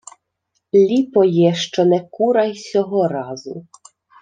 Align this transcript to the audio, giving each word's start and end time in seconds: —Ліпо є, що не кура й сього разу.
—Ліпо 0.73 1.23
є, 1.23 1.53
що 1.53 1.85
не 1.85 1.99
кура 1.99 2.45
й 2.45 2.55
сього 2.55 3.07
разу. 3.07 3.65